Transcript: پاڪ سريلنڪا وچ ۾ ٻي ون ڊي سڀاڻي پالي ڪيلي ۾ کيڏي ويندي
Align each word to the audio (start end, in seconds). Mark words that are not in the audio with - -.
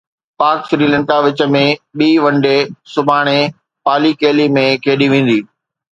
پاڪ 0.39 0.59
سريلنڪا 0.69 1.17
وچ 1.25 1.39
۾ 1.57 1.61
ٻي 1.97 2.09
ون 2.23 2.35
ڊي 2.45 2.57
سڀاڻي 2.93 3.39
پالي 3.85 4.11
ڪيلي 4.21 4.47
۾ 4.61 4.65
کيڏي 4.83 5.07
ويندي 5.13 5.39